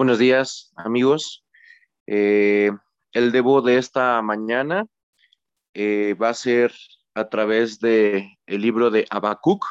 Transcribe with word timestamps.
Buenos 0.00 0.18
días, 0.18 0.72
amigos. 0.76 1.44
Eh, 2.06 2.70
el 3.12 3.32
debo 3.32 3.60
de 3.60 3.76
esta 3.76 4.22
mañana 4.22 4.86
eh, 5.74 6.14
va 6.14 6.30
a 6.30 6.34
ser 6.34 6.72
a 7.14 7.28
través 7.28 7.80
de 7.80 8.38
el 8.46 8.62
libro 8.62 8.90
de 8.90 9.06
Habacuc, 9.10 9.62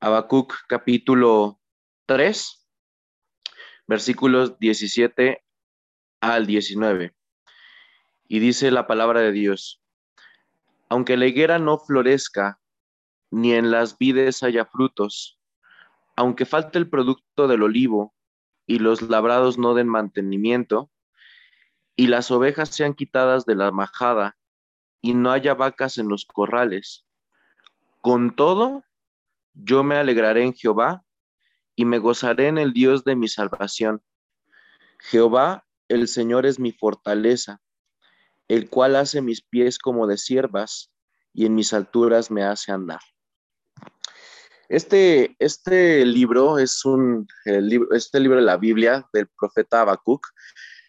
Habacuc 0.00 0.52
capítulo 0.66 1.60
3, 2.06 2.68
versículos 3.86 4.58
17 4.58 5.44
al 6.20 6.44
19. 6.44 7.14
Y 8.26 8.38
dice 8.40 8.72
la 8.72 8.88
palabra 8.88 9.20
de 9.20 9.30
Dios, 9.30 9.84
aunque 10.88 11.16
la 11.16 11.26
higuera 11.26 11.60
no 11.60 11.78
florezca, 11.78 12.58
ni 13.30 13.52
en 13.52 13.70
las 13.70 13.96
vides 13.98 14.42
haya 14.42 14.64
frutos, 14.64 15.38
aunque 16.16 16.44
falte 16.44 16.78
el 16.78 16.90
producto 16.90 17.46
del 17.46 17.62
olivo, 17.62 18.16
y 18.66 18.78
los 18.78 19.02
labrados 19.02 19.58
no 19.58 19.74
den 19.74 19.88
mantenimiento, 19.88 20.90
y 21.96 22.06
las 22.06 22.30
ovejas 22.30 22.70
sean 22.70 22.94
quitadas 22.94 23.44
de 23.44 23.54
la 23.54 23.70
majada, 23.70 24.36
y 25.00 25.14
no 25.14 25.30
haya 25.30 25.54
vacas 25.54 25.98
en 25.98 26.08
los 26.08 26.24
corrales. 26.24 27.04
Con 28.00 28.34
todo, 28.34 28.84
yo 29.54 29.82
me 29.82 29.96
alegraré 29.96 30.44
en 30.44 30.54
Jehová, 30.54 31.04
y 31.74 31.84
me 31.84 31.98
gozaré 31.98 32.48
en 32.48 32.58
el 32.58 32.72
Dios 32.72 33.04
de 33.04 33.16
mi 33.16 33.28
salvación. 33.28 34.02
Jehová, 35.00 35.66
el 35.88 36.08
Señor 36.08 36.46
es 36.46 36.58
mi 36.58 36.72
fortaleza, 36.72 37.60
el 38.48 38.68
cual 38.68 38.96
hace 38.96 39.22
mis 39.22 39.42
pies 39.42 39.78
como 39.78 40.06
de 40.06 40.18
siervas, 40.18 40.92
y 41.32 41.46
en 41.46 41.54
mis 41.54 41.72
alturas 41.72 42.30
me 42.30 42.44
hace 42.44 42.72
andar. 42.72 43.00
Este, 44.68 45.36
este 45.38 46.04
libro 46.04 46.58
es 46.58 46.84
un 46.84 47.26
libro, 47.44 47.94
este 47.94 48.20
libro 48.20 48.36
de 48.36 48.44
la 48.44 48.56
Biblia 48.56 49.06
del 49.12 49.28
profeta 49.28 49.82
Habacuc. 49.82 50.26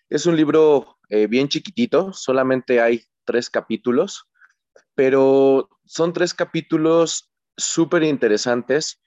Es 0.10 0.26
un 0.26 0.36
libro 0.36 0.98
eh, 1.10 1.28
bien 1.28 1.50
chiquitito, 1.50 2.14
solamente 2.14 2.80
hay 2.80 3.04
tres 3.26 3.50
capítulos, 3.50 4.26
pero 4.96 5.70
son 5.86 6.14
tres 6.14 6.34
capítulos 6.34 7.32
súper 7.58 8.04
interesantes 8.04 9.02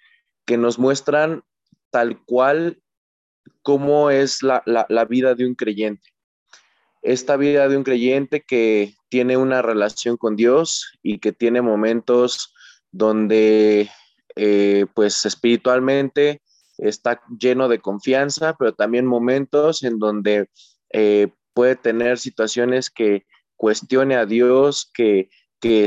que 0.44 0.56
nos 0.56 0.78
muestran 0.78 1.42
tal 1.90 2.24
cual 2.24 2.82
cómo 3.62 4.10
es 4.10 4.42
la, 4.42 4.62
la 4.66 5.04
vida 5.04 5.34
de 5.34 5.46
un 5.46 5.54
creyente. 5.54 6.10
Esta 7.02 7.36
vida 7.36 7.68
de 7.68 7.76
un 7.76 7.84
creyente 7.84 8.42
que 8.42 8.94
tiene 9.08 9.36
una 9.36 9.62
relación 9.62 10.16
con 10.16 10.36
Dios 10.36 10.92
y 11.02 11.18
que 11.18 11.32
tiene 11.32 11.62
momentos 11.62 12.54
donde 12.90 13.90
eh, 14.36 14.86
pues 14.94 15.24
espiritualmente 15.24 16.42
está 16.78 17.22
lleno 17.40 17.68
de 17.68 17.80
confianza, 17.80 18.54
pero 18.58 18.74
también 18.74 19.06
momentos 19.06 19.82
en 19.82 19.98
donde 19.98 20.50
eh, 20.92 21.28
puede 21.54 21.76
tener 21.76 22.18
situaciones 22.18 22.90
que 22.90 23.24
cuestione 23.56 24.14
a 24.16 24.26
Dios, 24.26 24.90
que, 24.92 25.30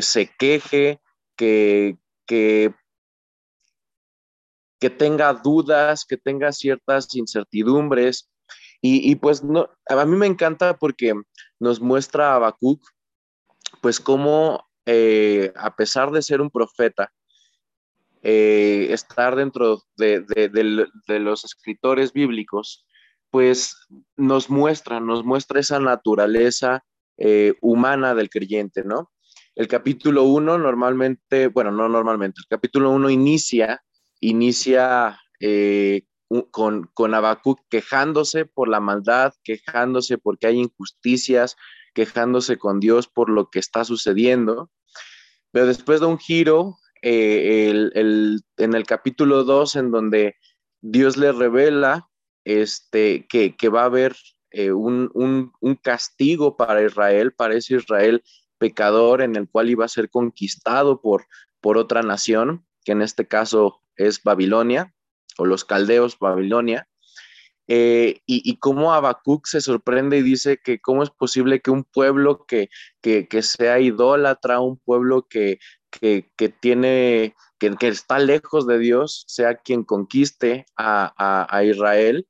se 0.01 0.31
queje, 0.37 0.99
que, 1.37 1.97
que, 2.25 2.73
tenga 4.97 5.33
dudas, 5.33 6.05
que 6.05 6.17
tenga 6.17 6.51
ciertas 6.51 7.15
incertidumbres. 7.15 8.29
Y, 8.81 9.15
pues 9.17 9.43
no, 9.43 9.69
a 9.87 10.05
mí 10.05 10.15
me 10.15 10.25
encanta 10.25 10.77
porque 10.77 11.13
nos 11.59 11.79
muestra 11.81 12.31
a 12.31 12.35
Habacuc, 12.35 12.81
pues 13.81 13.99
cómo 13.99 14.67
eh, 14.85 15.53
a 15.55 15.75
pesar 15.75 16.11
de 16.11 16.21
ser 16.21 16.41
un 16.41 16.49
profeta, 16.49 17.11
eh, 18.21 18.87
estar 18.91 19.35
dentro 19.35 19.83
de, 19.97 20.25
los 21.07 21.45
escritores 21.45 22.11
bíblicos, 22.13 22.85
pues 23.29 23.75
nos 24.17 24.49
muestra, 24.49 24.99
nos 24.99 25.23
muestra 25.23 25.59
esa 25.59 25.79
naturaleza 25.79 26.83
eh, 27.17 27.53
humana 27.61 28.15
del 28.15 28.29
creyente, 28.29 28.83
¿no? 28.83 29.11
El 29.55 29.67
capítulo 29.67 30.23
1 30.23 30.57
normalmente, 30.57 31.47
bueno, 31.47 31.71
no 31.71 31.89
normalmente, 31.89 32.39
el 32.39 32.47
capítulo 32.47 32.91
1 32.91 33.09
inicia, 33.09 33.83
inicia 34.19 35.19
eh, 35.39 36.03
con, 36.51 36.89
con 36.93 37.13
quejándose 37.69 38.45
por 38.45 38.67
la 38.67 38.79
maldad, 38.79 39.33
quejándose 39.43 40.17
porque 40.17 40.47
hay 40.47 40.59
injusticias, 40.59 41.55
quejándose 41.93 42.57
con 42.57 42.79
Dios 42.79 43.07
por 43.07 43.29
lo 43.29 43.49
que 43.49 43.59
está 43.59 43.83
sucediendo. 43.83 44.69
Pero 45.51 45.65
después 45.65 45.99
de 45.99 46.05
un 46.05 46.19
giro, 46.19 46.77
eh, 47.01 47.91
en 48.57 48.73
el 48.73 48.85
capítulo 48.85 49.43
2, 49.43 49.75
en 49.75 49.91
donde 49.91 50.35
Dios 50.81 51.17
le 51.17 51.31
revela 51.31 52.09
este, 52.45 53.27
que, 53.27 53.69
va 53.69 53.83
a 53.83 53.85
haber 53.85 54.15
eh, 54.51 54.71
un, 54.71 55.51
castigo 55.81 56.57
para 56.57 56.83
Israel, 56.83 57.33
para 57.33 57.55
ese 57.55 57.75
Israel 57.75 58.23
pecador 58.57 59.21
en 59.21 59.35
el 59.35 59.47
cual 59.47 59.69
iba 59.69 59.85
a 59.85 59.89
ser 59.89 60.09
conquistado 60.09 61.01
por, 61.01 61.27
por 61.61 61.77
otra 61.77 62.01
nación, 62.01 62.65
que 62.83 62.91
en 62.93 63.01
este 63.01 63.27
caso 63.27 63.81
es 63.95 64.23
Babilonia, 64.23 64.93
o 65.37 65.45
los 65.45 65.63
caldeos 65.63 66.17
Babilonia. 66.19 66.87
Eh, 67.71 68.21
y, 68.25 68.57
cómo 68.57 68.93
Habacuc 68.93 69.45
se 69.45 69.61
sorprende 69.61 70.17
y 70.17 70.23
dice 70.23 70.57
que 70.57 70.79
cómo 70.79 71.03
es 71.03 71.11
posible 71.11 71.61
que 71.61 71.69
un 71.69 71.83
pueblo 71.83 72.45
que, 72.47 72.69
que, 72.99 73.27
que 73.27 73.43
sea 73.43 73.79
idólatra, 73.79 74.59
un 74.59 74.79
pueblo 74.79 75.27
que, 75.29 75.59
que, 75.89 76.49
tiene, 76.59 77.35
que, 77.59 77.75
está 77.87 78.19
lejos 78.19 78.67
de 78.67 78.79
Dios, 78.79 79.23
sea 79.27 79.55
quien 79.55 79.83
conquiste 79.83 80.65
a, 80.77 81.61
Israel. 81.63 82.27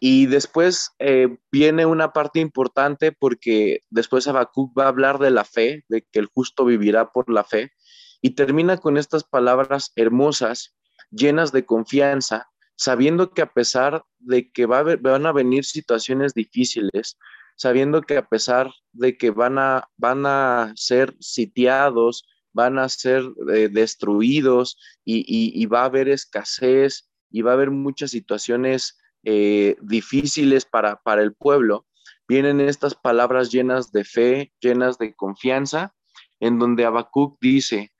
Y 0.00 0.26
después 0.26 0.90
eh, 0.98 1.38
viene 1.50 1.86
una 1.86 2.12
parte 2.12 2.40
importante 2.40 3.12
porque 3.12 3.80
después 3.90 4.28
Habacuc 4.28 4.76
va 4.78 4.84
a 4.84 4.88
hablar 4.88 5.18
de 5.18 5.30
la 5.30 5.44
fe, 5.44 5.84
de 5.88 6.02
que 6.02 6.18
el 6.18 6.26
justo 6.26 6.64
vivirá 6.64 7.10
por 7.10 7.30
la 7.30 7.44
fe, 7.44 7.72
y 8.20 8.30
termina 8.30 8.78
con 8.78 8.96
estas 8.96 9.24
palabras 9.24 9.92
hermosas, 9.96 10.74
llenas 11.10 11.52
de 11.52 11.64
confianza, 11.64 12.48
sabiendo 12.76 13.30
que 13.30 13.42
a 13.42 13.52
pesar 13.52 14.04
de 14.18 14.50
que 14.50 14.66
va 14.66 14.82
van 14.82 15.26
a 15.26 15.32
venir 15.32 15.64
situaciones 15.64 16.34
difíciles, 16.34 17.18
sabiendo 17.56 18.02
que 18.02 18.16
a 18.16 18.26
pesar 18.26 18.70
de 18.92 19.16
que 19.16 19.30
van 19.30 19.58
a, 19.58 19.88
van 19.96 20.26
a 20.26 20.72
ser 20.76 21.14
sitiados, 21.20 22.26
van 22.54 22.78
a 22.78 22.88
ser 22.88 23.22
eh, 23.52 23.68
destruidos 23.68 24.78
y, 25.04 25.66
va 25.66 25.82
a 25.82 25.86
haber 25.86 26.08
escasez 26.08 27.10
y 27.30 27.42
va 27.42 27.50
a 27.50 27.54
haber 27.54 27.70
muchas 27.70 28.12
situaciones 28.12 28.96
eh, 29.24 29.76
difíciles 29.82 30.64
para, 30.64 30.96
para 31.02 31.22
el 31.22 31.34
pueblo, 31.34 31.86
vienen 32.28 32.60
estas 32.60 32.94
palabras 32.94 33.50
llenas 33.50 33.92
de 33.92 34.04
fe, 34.04 34.52
llenas 34.60 34.96
de 34.98 35.14
confianza, 35.14 35.94
en 36.40 36.58
donde 36.58 36.84
Habacuc 36.84 37.38
dice, 37.40 37.92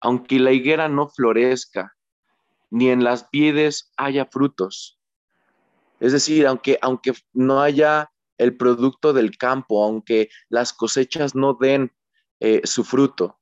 aunque 0.00 0.38
la 0.38 0.52
higuera 0.52 0.88
no 0.88 1.08
florezca, 1.08 1.96
ni 2.70 2.90
en 2.90 3.04
las 3.04 3.28
vides 3.30 3.92
haya 3.96 4.26
frutos. 4.26 4.98
Es 6.00 6.12
decir, 6.12 6.46
aunque, 6.46 6.78
aunque 6.82 7.12
no 7.32 7.60
haya 7.60 8.10
el 8.38 8.56
producto 8.56 9.12
del 9.12 9.36
campo, 9.36 9.84
aunque 9.84 10.28
las 10.48 10.72
cosechas 10.72 11.34
no 11.34 11.54
den 11.54 11.92
eh, 12.40 12.60
su 12.64 12.82
fruto, 12.82 13.38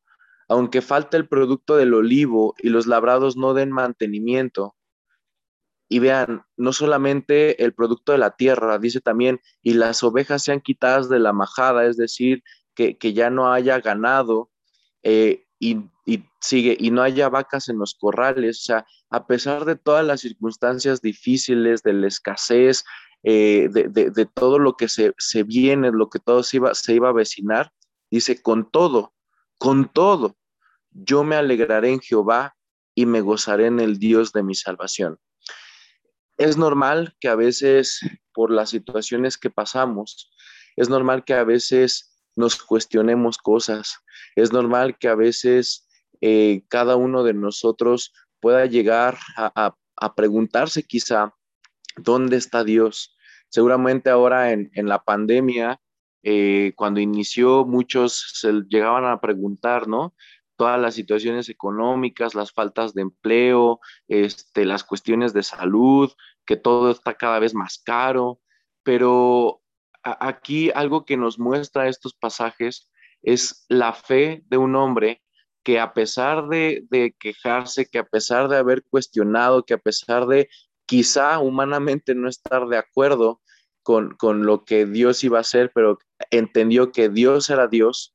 aunque 0.50 0.82
falte 0.82 1.16
el 1.16 1.28
producto 1.28 1.76
del 1.76 1.94
olivo 1.94 2.56
y 2.58 2.70
los 2.70 2.88
labrados 2.88 3.36
no 3.36 3.54
den 3.54 3.70
mantenimiento. 3.70 4.74
Y 5.88 6.00
vean, 6.00 6.42
no 6.56 6.72
solamente 6.72 7.62
el 7.62 7.72
producto 7.72 8.10
de 8.10 8.18
la 8.18 8.32
tierra, 8.32 8.80
dice 8.80 9.00
también, 9.00 9.40
y 9.62 9.74
las 9.74 10.02
ovejas 10.02 10.42
sean 10.42 10.60
quitadas 10.60 11.08
de 11.08 11.20
la 11.20 11.32
majada, 11.32 11.86
es 11.86 11.96
decir, 11.96 12.42
que, 12.74 12.96
ya 13.12 13.30
no 13.30 13.52
haya 13.52 13.78
ganado 13.78 14.50
eh, 15.04 15.44
y, 15.60 15.84
sigue, 16.40 16.76
y 16.80 16.90
no 16.90 17.02
haya 17.02 17.28
vacas 17.28 17.68
en 17.68 17.78
los 17.78 17.94
corrales. 17.94 18.58
O 18.58 18.64
sea, 18.64 18.86
a 19.08 19.28
pesar 19.28 19.64
de 19.64 19.76
todas 19.76 20.04
las 20.04 20.20
circunstancias 20.20 21.00
difíciles, 21.00 21.84
de 21.84 21.92
la 21.92 22.08
escasez, 22.08 22.84
eh, 23.22 23.68
de, 23.70 24.26
todo 24.34 24.58
lo 24.58 24.76
que 24.76 24.88
se, 24.88 25.42
viene, 25.44 25.92
lo 25.92 26.10
que 26.10 26.18
todo 26.18 26.42
se 26.42 26.56
iba, 26.56 26.74
se 26.74 26.94
iba 26.94 27.10
a 27.10 27.12
vecinar, 27.12 27.70
dice, 28.10 28.42
con 28.42 28.68
todo, 28.68 29.14
con 29.58 29.88
todo, 29.92 30.39
yo 30.90 31.24
me 31.24 31.36
alegraré 31.36 31.90
en 31.90 32.00
Jehová 32.00 32.56
y 32.94 33.06
me 33.06 33.20
gozaré 33.20 33.66
en 33.66 33.80
el 33.80 33.98
Dios 33.98 34.32
de 34.32 34.42
mi 34.42 34.54
salvación. 34.54 35.18
Es 36.36 36.56
normal 36.56 37.14
que 37.20 37.28
a 37.28 37.34
veces, 37.34 38.00
por 38.32 38.50
las 38.50 38.70
situaciones 38.70 39.36
que 39.38 39.50
pasamos, 39.50 40.30
es 40.76 40.88
normal 40.88 41.24
que 41.24 41.34
a 41.34 41.44
veces 41.44 42.16
nos 42.36 42.56
cuestionemos 42.56 43.38
cosas, 43.38 43.98
es 44.36 44.52
normal 44.52 44.96
que 44.98 45.08
a 45.08 45.14
veces 45.14 45.86
eh, 46.20 46.62
cada 46.68 46.96
uno 46.96 47.22
de 47.24 47.34
nosotros 47.34 48.12
pueda 48.40 48.66
llegar 48.66 49.18
a, 49.36 49.76
preguntarse 50.16 50.82
quizá, 50.82 51.34
¿dónde 51.98 52.36
está 52.38 52.64
Dios? 52.64 53.16
Seguramente 53.50 54.08
ahora 54.08 54.52
en, 54.52 54.70
la 54.74 55.02
pandemia, 55.02 55.78
eh, 56.22 56.72
cuando 56.76 57.00
inició, 57.00 57.66
muchos 57.66 58.32
se 58.34 58.62
llegaban 58.68 59.04
a 59.04 59.20
preguntar, 59.20 59.88
¿no? 59.88 60.14
Todas 60.60 60.78
las 60.78 60.94
situaciones 60.94 61.48
económicas, 61.48 62.34
las 62.34 62.52
faltas 62.52 62.92
de 62.92 63.00
empleo, 63.00 63.80
este, 64.08 64.66
las 64.66 64.84
cuestiones 64.84 65.32
de 65.32 65.42
salud, 65.42 66.12
que 66.44 66.56
todo 66.56 66.90
está 66.90 67.14
cada 67.14 67.38
vez 67.38 67.54
más 67.54 67.78
caro, 67.82 68.40
pero 68.82 69.62
aquí 70.02 70.70
algo 70.74 71.06
que 71.06 71.16
nos 71.16 71.38
muestra 71.38 71.88
estos 71.88 72.12
pasajes 72.12 72.90
es 73.22 73.64
la 73.70 73.94
fe 73.94 74.42
de 74.48 74.58
un 74.58 74.76
hombre 74.76 75.22
que 75.62 75.80
a 75.80 75.94
pesar 75.94 76.48
de, 76.48 76.86
quejarse, 77.18 77.86
que 77.86 77.98
a 77.98 78.04
pesar 78.04 78.48
de 78.48 78.58
haber 78.58 78.84
cuestionado, 78.84 79.64
que 79.64 79.72
a 79.72 79.78
pesar 79.78 80.26
de 80.26 80.50
quizá 80.84 81.38
humanamente 81.38 82.14
no 82.14 82.28
estar 82.28 82.66
de 82.66 82.76
acuerdo 82.76 83.40
con, 83.82 84.14
con 84.14 84.44
lo 84.44 84.66
que 84.66 84.84
Dios 84.84 85.24
iba 85.24 85.38
a 85.38 85.40
hacer, 85.40 85.72
pero 85.74 85.98
entendió 86.30 86.92
que 86.92 87.08
Dios 87.08 87.48
era 87.48 87.66
Dios, 87.66 88.14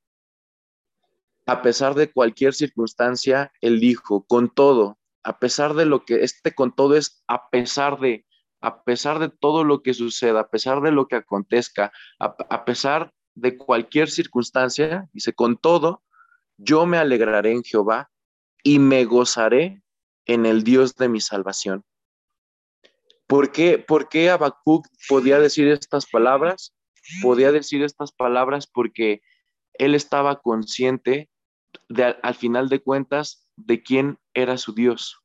a 1.46 1.62
pesar 1.62 1.96
de 1.96 2.12
cualquier 2.12 2.54
circunstancia, 2.54 3.52
él 3.62 3.80
dijo, 3.80 4.26
con 4.26 4.50
todo, 4.50 4.98
a 5.24 5.40
pesar 5.40 5.74
de 5.74 5.86
lo 5.86 6.06
que, 6.06 6.24
este 6.24 6.54
con 6.54 6.76
todo 6.76 6.96
es 6.96 7.24
a 7.28 7.50
pesar 7.50 8.00
de, 8.00 8.26
a 8.62 8.84
pesar 8.84 9.20
de 9.20 9.30
todo 9.30 9.64
lo 9.64 9.82
que 9.82 9.94
suceda, 9.94 10.42
a 10.42 10.50
pesar 10.50 10.82
de 10.82 10.92
lo 10.92 11.08
que 11.08 11.18
acontezca, 11.18 11.92
a, 12.20 12.36
a 12.50 12.66
pesar 12.66 13.12
de 13.36 13.58
cualquier 13.58 14.10
circunstancia, 14.10 15.08
dice, 15.14 15.34
con 15.34 15.58
todo, 15.58 16.04
yo 16.58 16.86
me 16.86 16.98
alegraré 16.98 17.52
en 17.52 17.64
Jehová 17.64 18.10
y 18.64 18.80
me 18.80 19.06
gozaré 19.06 19.84
en 20.26 20.46
el 20.46 20.64
Dios 20.64 20.96
de 20.96 21.10
mi 21.10 21.22
salvación. 21.22 21.84
¿Por 23.28 23.52
qué, 23.52 23.78
¿Por 23.80 24.10
qué 24.10 24.30
Habacuc 24.30 24.88
podía 25.08 25.40
decir 25.40 25.68
estas 25.68 26.06
palabras? 26.06 26.74
Podía 27.22 27.52
decir 27.52 27.84
estas 27.84 28.12
palabras 28.12 28.68
porque 28.68 29.22
él 29.74 29.96
estaba 29.96 30.42
consciente 30.42 31.30
al 32.22 32.36
final 32.36 32.70
de 32.70 32.82
cuentas 32.82 33.48
de 33.56 33.84
quién 33.84 34.20
era 34.34 34.58
su 34.58 34.74
Dios. 34.74 35.22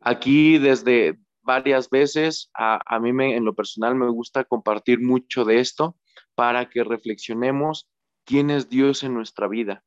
Aquí 0.00 0.58
desde 0.58 1.18
varias 1.42 1.88
veces, 1.90 2.50
a, 2.54 2.80
a 2.86 2.98
mí 3.00 3.12
me, 3.12 3.36
en 3.36 3.44
lo 3.44 3.54
personal 3.54 3.94
me 3.94 4.08
gusta 4.10 4.44
compartir 4.44 5.00
mucho 5.00 5.44
de 5.44 5.60
esto 5.60 5.96
para 6.34 6.68
que 6.68 6.84
reflexionemos 6.84 7.88
quién 8.24 8.50
es 8.50 8.68
Dios 8.68 9.02
en 9.02 9.14
nuestra 9.14 9.48
vida. 9.48 9.84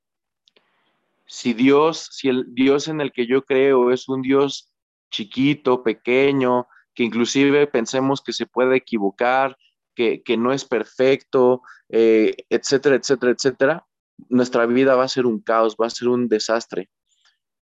Si 1.25 1.53
Dios, 1.53 2.09
si 2.11 2.29
el 2.29 2.45
Dios 2.53 2.87
en 2.87 3.01
el 3.01 3.11
que 3.11 3.27
yo 3.27 3.43
creo 3.43 3.91
es 3.91 4.07
un 4.07 4.21
Dios 4.21 4.71
chiquito, 5.09 5.83
pequeño, 5.83 6.67
que 6.93 7.03
inclusive 7.03 7.67
pensemos 7.67 8.21
que 8.21 8.33
se 8.33 8.45
puede 8.45 8.77
equivocar, 8.77 9.57
que, 9.93 10.21
que 10.23 10.37
no 10.37 10.53
es 10.53 10.63
perfecto, 10.63 11.61
eh, 11.89 12.35
etcétera, 12.49 12.95
etcétera, 12.95 13.31
etcétera, 13.31 13.86
nuestra 14.29 14.65
vida 14.65 14.95
va 14.95 15.03
a 15.03 15.09
ser 15.09 15.25
un 15.25 15.39
caos, 15.41 15.75
va 15.81 15.87
a 15.87 15.91
ser 15.91 16.07
un 16.07 16.27
desastre. 16.27 16.89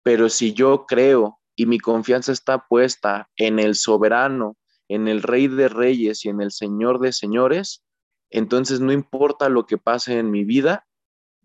Pero 0.04 0.30
si 0.30 0.54
yo 0.54 0.86
creo 0.86 1.40
y 1.56 1.66
mi 1.66 1.80
confianza 1.80 2.32
está 2.32 2.68
puesta 2.68 3.30
en 3.36 3.60
el 3.60 3.76
soberano, 3.76 4.58
en 4.88 5.08
el 5.08 5.22
rey 5.22 5.48
de 5.48 5.70
reyes 5.70 6.26
y 6.26 6.30
en 6.30 6.42
el 6.42 6.52
señor 6.52 7.00
de 7.00 7.14
señores, 7.14 7.84
entonces 8.30 8.80
no 8.80 8.92
importa 8.92 9.50
lo 9.50 9.66
que 9.66 9.78
pase 9.78 10.18
en 10.20 10.32
mi 10.32 10.44
vida, 10.44 10.88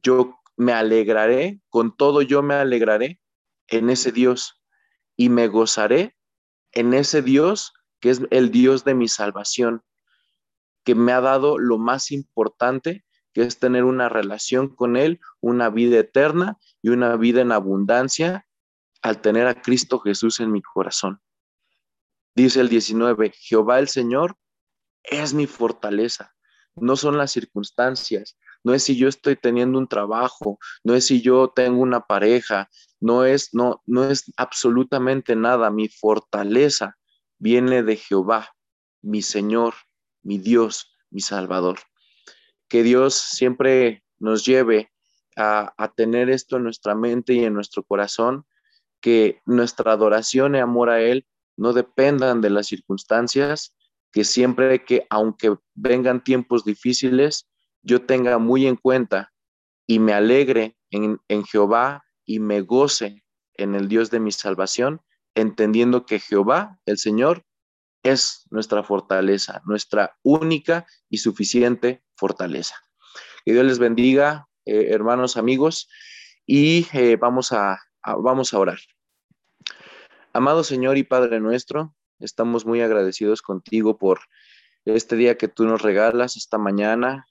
yo 0.03 0.39
me 0.57 0.73
alegraré, 0.73 1.61
con 1.69 1.97
todo 1.97 2.23
yo 2.23 2.43
me 2.43 2.55
alegraré 2.55 3.21
en 3.69 3.91
ese 3.91 4.13
Dios 4.13 4.63
y 5.17 5.29
me 5.29 5.49
gozaré 5.49 6.17
en 6.73 6.95
ese 6.95 7.23
Dios 7.23 7.73
que 8.01 8.11
es 8.11 8.23
el 8.31 8.51
Dios 8.51 8.85
de 8.85 8.95
mi 8.95 9.09
salvación, 9.09 9.83
que 10.85 10.95
me 10.95 11.13
ha 11.13 11.21
dado 11.21 11.59
lo 11.59 11.79
más 11.79 12.11
importante 12.11 13.05
es 13.43 13.59
tener 13.59 13.85
una 13.85 14.09
relación 14.09 14.69
con 14.75 14.97
Él, 14.97 15.21
una 15.41 15.71
vida 15.71 15.99
eterna 15.99 16.59
y 16.83 16.89
una 16.89 17.17
vida 17.17 17.41
en 17.41 17.53
abundancia 17.53 18.47
al 19.03 19.21
tener 19.21 19.47
a 19.47 19.61
Cristo 19.61 20.01
Jesús 20.01 20.41
en 20.41 20.51
mi 20.53 20.63
corazón. 20.63 21.21
Dice 22.35 22.61
el 22.61 22.69
19, 22.69 23.33
Jehová 23.35 23.79
el 23.79 23.89
Señor 23.89 24.37
es 25.03 25.35
mi 25.35 25.47
fortaleza, 25.47 26.35
no 26.75 26.97
son 26.97 27.17
las 27.17 27.33
circunstancias, 27.33 28.39
no 28.65 28.75
es 28.75 28.85
si 28.85 28.97
yo 28.97 29.09
estoy 29.09 29.37
teniendo 29.37 29.79
un 29.79 29.89
trabajo, 29.89 30.59
no 30.85 30.95
es 30.95 31.07
si 31.07 31.21
yo 31.23 31.53
tengo 31.55 31.81
una 31.81 32.01
pareja, 32.01 32.69
no 33.01 33.25
es 33.25 33.55
no 33.55 33.83
no 33.87 34.05
es 34.11 34.25
absolutamente 34.37 35.37
nada, 35.37 35.71
mi 35.71 35.89
fortaleza 35.89 36.97
viene 37.39 37.83
de 37.83 37.97
Jehová, 37.97 38.55
mi 39.01 39.23
Señor, 39.23 39.75
mi 40.23 40.39
Dios, 40.39 40.93
mi 41.11 41.21
Salvador 41.21 41.79
que 42.69 42.83
Dios 42.83 43.15
siempre 43.15 44.05
nos 44.19 44.45
lleve 44.45 44.93
a, 45.37 45.93
tener 45.97 46.31
esto 46.31 46.57
en 46.57 46.65
nuestra 46.65 46.95
mente 46.95 47.33
y 47.33 47.45
en 47.45 47.55
nuestro 47.55 47.85
corazón, 47.85 48.45
que 49.01 49.41
nuestra 49.47 49.93
adoración 49.93 50.57
y 50.57 50.59
amor 50.59 50.91
a 50.91 51.01
Él 51.01 51.27
no 51.57 51.73
dependan 51.73 52.41
de 52.41 52.51
las 52.51 52.67
circunstancias, 52.67 53.75
que 54.13 54.25
siempre 54.25 54.85
que, 54.85 55.07
aunque 55.11 55.57
vengan 55.75 56.25
tiempos 56.25 56.65
difíciles, 56.65 57.49
yo 57.83 58.05
tenga 58.05 58.39
muy 58.39 58.67
en 58.67 58.77
cuenta 58.77 59.33
y 59.87 60.01
me 60.01 60.13
alegre 60.13 60.77
en, 60.91 61.21
en 61.29 61.45
Jehová 61.45 62.05
y 62.25 62.41
me 62.41 62.61
goce 62.63 63.25
en 63.55 63.75
el 63.75 63.89
Dios 63.89 64.11
de 64.11 64.21
mi 64.21 64.33
salvación, 64.33 65.01
entendiendo 65.35 66.05
que 66.05 66.19
Jehová, 66.19 66.81
el 66.85 66.99
Señor, 66.99 67.45
es 68.03 68.47
nuestra 68.51 68.83
fortaleza, 68.83 69.63
nuestra 69.65 70.17
única 70.23 70.87
y 71.09 71.19
suficiente 71.19 72.03
fortaleza. 72.19 72.75
Que 73.45 73.53
Dios 73.53 73.65
les 73.65 73.79
bendiga, 73.79 74.49
eh, 74.67 74.89
hermanos, 74.91 75.37
amigos, 75.37 75.89
y 76.47 76.87
eh, 76.93 77.17
vamos, 77.17 77.53
a, 77.53 77.79
vamos 78.03 78.53
a 78.53 78.59
orar. 78.59 78.79
Amado 80.33 80.65
Señor 80.65 80.99
y 80.99 81.05
Padre 81.05 81.41
nuestro, 81.41 81.95
estamos 82.19 82.67
muy 82.67 82.83
agradecidos 82.83 83.41
contigo 83.41 83.97
por 83.99 84.21
este 84.85 85.17
día 85.17 85.37
que 85.37 85.49
tú 85.49 85.65
nos 85.65 85.83
regalas, 85.83 86.37
esta 86.37 86.59
mañana 86.59 87.27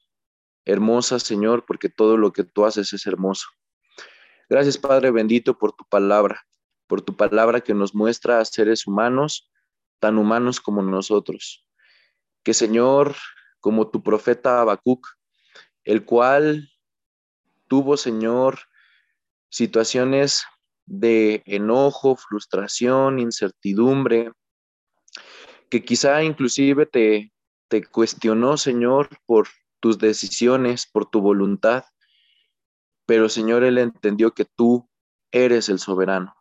hermosa, 0.66 1.20
Señor, 1.20 1.66
porque 1.66 1.90
todo 1.90 2.18
lo 2.18 2.34
que 2.34 2.44
tú 2.44 2.66
haces 2.66 2.92
es 2.94 3.08
hermoso. 3.08 3.48
Gracias, 4.50 4.78
Padre 4.78 5.12
bendito, 5.12 5.58
por 5.58 5.74
tu 5.74 5.86
palabra, 5.86 6.46
por 6.88 7.02
tu 7.02 7.16
palabra 7.16 7.62
que 7.62 7.74
nos 7.74 7.96
muestra 7.96 8.40
a 8.40 8.46
seres 8.46 8.86
humanos, 8.86 9.50
tan 10.00 10.18
humanos 10.18 10.60
como 10.60 10.82
nosotros. 10.82 11.66
Que, 12.44 12.54
Señor, 12.54 13.16
como 13.60 13.90
tu 13.90 14.02
profeta 14.04 14.62
Habacuc, 14.62 15.08
el 15.84 16.06
cual 16.06 16.70
tuvo, 17.68 17.98
Señor, 17.98 18.60
situaciones 19.50 20.44
de 20.86 21.44
enojo, 21.46 22.16
frustración, 22.16 23.20
incertidumbre, 23.20 24.32
que 25.70 25.84
quizá 25.84 26.24
inclusive 26.24 26.86
te, 26.86 27.34
te 27.68 27.84
cuestionó, 27.84 28.58
Señor, 28.58 29.10
por 29.26 29.48
tus 29.80 29.98
decisiones, 30.00 30.88
por 30.88 31.10
tu 31.10 31.22
voluntad, 31.22 31.84
pero 33.06 33.30
Señor, 33.30 33.64
él 33.64 33.78
entendió 33.78 34.34
que 34.34 34.46
tú 34.46 34.90
eres 35.32 35.70
el 35.70 35.80
soberano, 35.80 36.36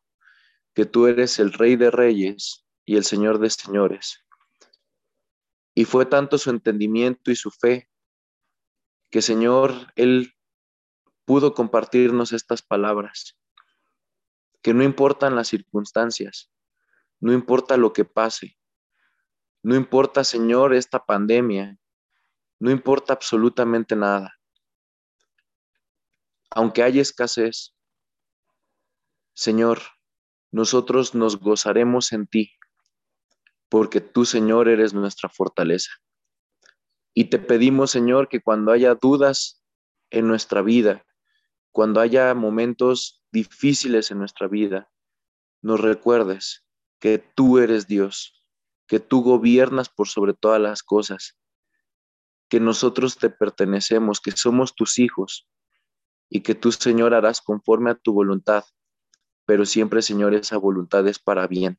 que 0.74 0.84
tú 0.84 1.06
eres 1.06 1.38
el 1.38 1.52
rey 1.52 1.76
de 1.76 1.90
reyes 1.90 2.66
y 2.84 2.96
el 2.96 3.04
señor 3.04 3.38
de 3.38 3.50
señores, 3.50 4.25
y 5.76 5.84
fue 5.84 6.06
tanto 6.06 6.38
su 6.38 6.48
entendimiento 6.48 7.30
y 7.30 7.36
su 7.36 7.50
fe 7.50 7.90
que 9.10 9.20
Señor, 9.20 9.92
Él 9.94 10.34
pudo 11.26 11.52
compartirnos 11.52 12.32
estas 12.32 12.62
palabras, 12.62 13.38
que 14.62 14.72
no 14.72 14.82
importan 14.82 15.36
las 15.36 15.48
circunstancias, 15.48 16.50
no 17.20 17.34
importa 17.34 17.76
lo 17.76 17.92
que 17.92 18.06
pase, 18.06 18.58
no 19.62 19.76
importa, 19.76 20.24
Señor, 20.24 20.72
esta 20.72 21.04
pandemia, 21.04 21.76
no 22.58 22.70
importa 22.70 23.12
absolutamente 23.12 23.96
nada. 23.96 24.34
Aunque 26.50 26.82
haya 26.84 27.02
escasez, 27.02 27.74
Señor, 29.34 29.82
nosotros 30.50 31.14
nos 31.14 31.38
gozaremos 31.38 32.12
en 32.12 32.26
ti 32.26 32.56
porque 33.68 34.00
tú, 34.00 34.24
Señor, 34.24 34.68
eres 34.68 34.94
nuestra 34.94 35.28
fortaleza. 35.28 35.90
Y 37.14 37.26
te 37.26 37.38
pedimos, 37.38 37.90
Señor, 37.90 38.28
que 38.28 38.40
cuando 38.40 38.72
haya 38.72 38.94
dudas 38.94 39.62
en 40.10 40.28
nuestra 40.28 40.62
vida, 40.62 41.04
cuando 41.72 42.00
haya 42.00 42.34
momentos 42.34 43.24
difíciles 43.32 44.10
en 44.10 44.18
nuestra 44.18 44.48
vida, 44.48 44.90
nos 45.62 45.80
recuerdes 45.80 46.64
que 47.00 47.18
tú 47.18 47.58
eres 47.58 47.86
Dios, 47.86 48.44
que 48.86 49.00
tú 49.00 49.22
gobiernas 49.22 49.88
por 49.88 50.08
sobre 50.08 50.34
todas 50.34 50.60
las 50.60 50.82
cosas, 50.82 51.38
que 52.48 52.60
nosotros 52.60 53.18
te 53.18 53.30
pertenecemos, 53.30 54.20
que 54.20 54.32
somos 54.32 54.74
tus 54.74 54.98
hijos 54.98 55.48
y 56.28 56.40
que 56.40 56.54
tú, 56.54 56.72
Señor, 56.72 57.14
harás 57.14 57.40
conforme 57.40 57.90
a 57.90 57.94
tu 57.94 58.12
voluntad, 58.12 58.64
pero 59.44 59.64
siempre, 59.64 60.02
Señor, 60.02 60.34
esa 60.34 60.56
voluntad 60.56 61.06
es 61.08 61.18
para 61.18 61.46
bien. 61.46 61.78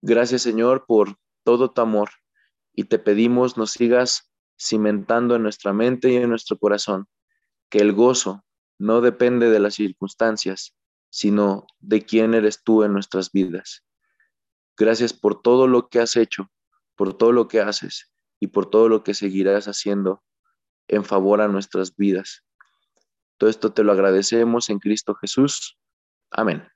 Gracias 0.00 0.42
Señor 0.42 0.86
por 0.86 1.16
todo 1.44 1.70
tu 1.70 1.80
amor 1.80 2.10
y 2.72 2.84
te 2.84 2.98
pedimos 2.98 3.56
nos 3.56 3.72
sigas 3.72 4.30
cimentando 4.56 5.34
en 5.34 5.42
nuestra 5.42 5.72
mente 5.72 6.10
y 6.10 6.16
en 6.16 6.28
nuestro 6.28 6.58
corazón 6.58 7.08
que 7.68 7.78
el 7.78 7.92
gozo 7.92 8.44
no 8.78 9.00
depende 9.00 9.50
de 9.50 9.58
las 9.58 9.74
circunstancias, 9.74 10.74
sino 11.10 11.66
de 11.80 12.04
quién 12.04 12.34
eres 12.34 12.62
tú 12.62 12.84
en 12.84 12.92
nuestras 12.92 13.32
vidas. 13.32 13.84
Gracias 14.76 15.12
por 15.12 15.42
todo 15.42 15.66
lo 15.66 15.88
que 15.88 15.98
has 15.98 16.16
hecho, 16.16 16.50
por 16.94 17.16
todo 17.16 17.32
lo 17.32 17.48
que 17.48 17.60
haces 17.60 18.12
y 18.38 18.48
por 18.48 18.70
todo 18.70 18.88
lo 18.88 19.02
que 19.02 19.14
seguirás 19.14 19.66
haciendo 19.66 20.22
en 20.86 21.04
favor 21.04 21.40
a 21.40 21.48
nuestras 21.48 21.96
vidas. 21.96 22.44
Todo 23.36 23.50
esto 23.50 23.72
te 23.72 23.82
lo 23.82 23.92
agradecemos 23.92 24.70
en 24.70 24.78
Cristo 24.78 25.14
Jesús. 25.14 25.78
Amén. 26.30 26.68